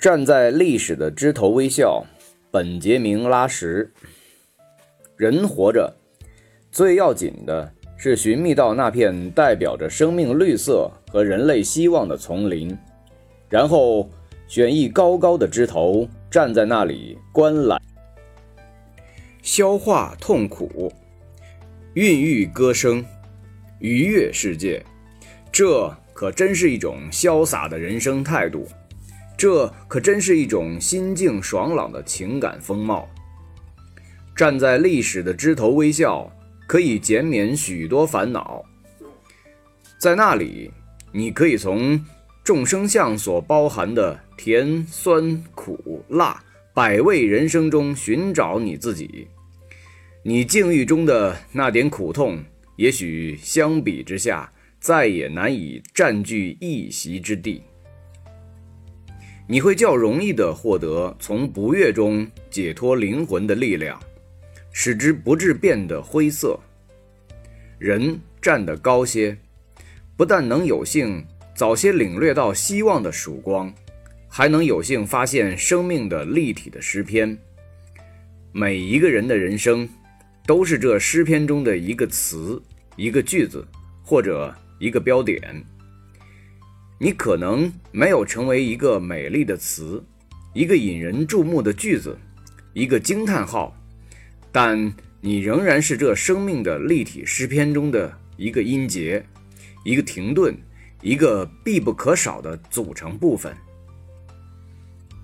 [0.00, 2.02] 站在历史的枝头微笑，
[2.50, 3.92] 本杰明·拉什。
[5.14, 5.94] 人活着，
[6.72, 12.74] 最要紧的是寻觅到那片代表着生命绿色和人类希望的丛林，
[13.50, 14.08] 然后
[14.48, 17.78] 选一高高的枝头，站在那里观览、
[19.42, 20.90] 消化痛苦、
[21.92, 23.04] 孕育歌声、
[23.80, 24.82] 愉悦世界。
[25.52, 28.66] 这可真是一种潇洒的人生态度。
[29.40, 33.08] 这可真是一种心境爽朗的情感风貌。
[34.36, 36.30] 站在历史的枝头微笑，
[36.66, 38.62] 可以减免许多烦恼。
[39.96, 40.70] 在那里，
[41.10, 42.04] 你可以从
[42.44, 49.26] 众生相所包含的甜、酸、苦、辣百味人生中寻找你自己。
[50.22, 52.44] 你境遇中的那点苦痛，
[52.76, 57.62] 也许相比之下，再也难以占据一席之地。
[59.50, 64.00] 你会较容易地获得从不悦中解脱灵魂的力量，
[64.70, 66.56] 使之不致变得灰色。
[67.76, 69.36] 人站得高些，
[70.16, 73.74] 不但能有幸早些领略到希望的曙光，
[74.28, 77.36] 还能有幸发现生命的立体的诗篇。
[78.52, 79.88] 每一个人的人生，
[80.46, 82.62] 都是这诗篇中的一个词、
[82.94, 83.66] 一个句子，
[84.04, 85.40] 或者一个标点。
[87.02, 90.04] 你可能没有成为一个美丽的词，
[90.52, 92.14] 一个引人注目的句子，
[92.74, 93.74] 一个惊叹号，
[94.52, 94.92] 但
[95.22, 99.24] 你仍然是这生命的立体诗篇中的一个音节，
[99.82, 100.54] 一个停顿，
[101.00, 103.56] 一个必不可少的组成部分。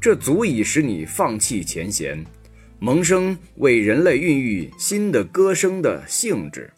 [0.00, 2.24] 这足以使你放弃前嫌，
[2.78, 6.72] 萌生为人类孕育新的歌声的性质，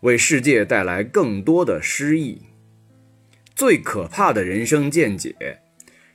[0.00, 2.42] 为世界带来更多的诗意。
[3.60, 5.36] 最可怕的人生见解，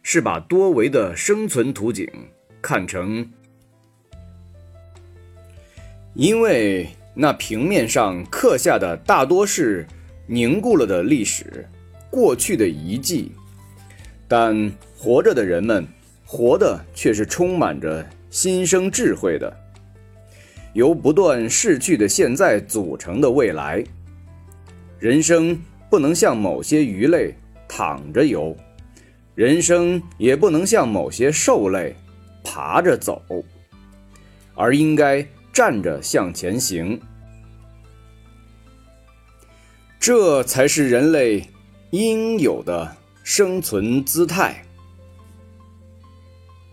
[0.02, 2.10] 是把多维的生存图景
[2.60, 3.24] 看成，
[6.16, 9.86] 因为那平面上刻下的大多是
[10.26, 11.70] 凝固了的历史，
[12.10, 13.32] 过去的遗迹，
[14.28, 15.86] 但活着的人们
[16.26, 19.56] 活的却是充满着新生智慧的，
[20.74, 23.84] 由不断逝去的现在组成的未来，
[24.98, 25.56] 人生。
[25.88, 27.34] 不能像某些鱼类
[27.78, 28.56] 躺着游，
[29.36, 31.94] 人生也不能像某些兽类
[32.42, 33.22] 爬着走，
[34.54, 36.98] 而应该站着向前行。
[40.00, 41.50] 这才是人类
[41.90, 44.65] 应有的生存姿态。